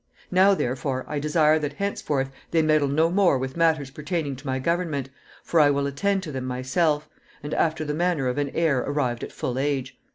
[0.31, 4.57] Now, therefore, I desire that henceforth they meddle no more with matters pertaining to my
[4.57, 5.11] government,
[5.43, 7.07] for I will attend to them myself,
[7.43, 9.95] and after the manner of an heir arrived at full age.